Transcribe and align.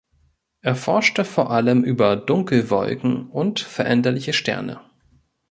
Er 0.61 0.73
forschte 0.75 1.23
vor 1.23 1.51
allem 1.51 1.83
über 1.83 2.15
Dunkelwolken 2.15 3.29
und 3.29 3.59
Veränderliche 3.59 4.33
Sterne. 4.33 4.79